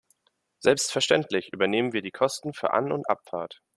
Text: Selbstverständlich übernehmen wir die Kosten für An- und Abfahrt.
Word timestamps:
Selbstverständlich 0.61 1.53
übernehmen 1.53 1.93
wir 1.93 2.01
die 2.01 2.09
Kosten 2.09 2.53
für 2.55 2.71
An- 2.73 2.91
und 2.91 3.07
Abfahrt. 3.07 3.61